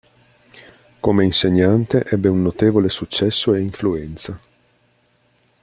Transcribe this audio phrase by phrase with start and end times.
[0.99, 4.39] Come insegnante ebbe un notevole successo e influenza.